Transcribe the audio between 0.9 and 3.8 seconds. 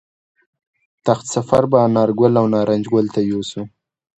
تخت سفر به انارګل او نارنج ګل ته یوسو